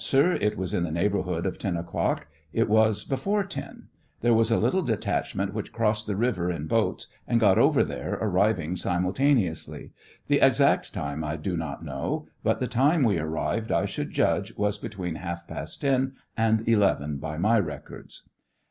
[0.13, 3.89] It was in the neighborhood of ten o'clock; it was 53 before ten;
[4.21, 8.15] there was a little detachment which crossed the river in boats and got over there,
[8.19, 9.91] arriving' simul taneously;
[10.25, 14.57] the exact time I do not know, but the time we arrived, I should judgei,
[14.57, 18.27] was between half past ten and eleven, by my records.